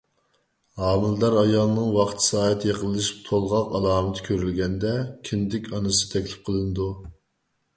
ھامىلىدار 0.83 1.35
ئايالنىڭ 1.41 1.91
ۋاقتى-سائىتى 1.97 2.71
يېقىنلىشىپ 2.71 3.19
تولغاق 3.27 3.75
ئالامىتى 3.81 4.25
كۆرۈلگەندە، 4.29 4.95
كىندىك 5.31 5.71
ئانىسى 5.77 6.09
تەكلىپ 6.17 6.43
قىلىنىدۇ. 6.49 6.89